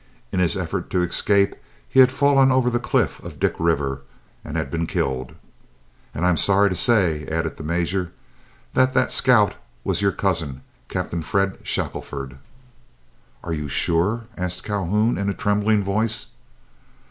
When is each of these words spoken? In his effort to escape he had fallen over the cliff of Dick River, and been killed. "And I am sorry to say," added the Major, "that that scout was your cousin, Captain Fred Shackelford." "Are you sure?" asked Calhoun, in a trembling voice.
In 0.31 0.39
his 0.39 0.57
effort 0.57 0.89
to 0.89 1.03
escape 1.03 1.55
he 1.87 1.99
had 1.99 2.11
fallen 2.11 2.51
over 2.51 2.71
the 2.71 2.79
cliff 2.79 3.19
of 3.23 3.39
Dick 3.39 3.53
River, 3.59 4.01
and 4.43 4.55
been 4.71 4.87
killed. 4.87 5.35
"And 6.15 6.25
I 6.25 6.29
am 6.29 6.37
sorry 6.37 6.71
to 6.71 6.75
say," 6.75 7.27
added 7.27 7.57
the 7.57 7.63
Major, 7.63 8.11
"that 8.73 8.95
that 8.95 9.11
scout 9.11 9.53
was 9.83 10.01
your 10.01 10.11
cousin, 10.11 10.63
Captain 10.89 11.21
Fred 11.21 11.59
Shackelford." 11.61 12.39
"Are 13.43 13.53
you 13.53 13.67
sure?" 13.67 14.23
asked 14.35 14.63
Calhoun, 14.63 15.19
in 15.19 15.29
a 15.29 15.35
trembling 15.35 15.83
voice. 15.83 16.25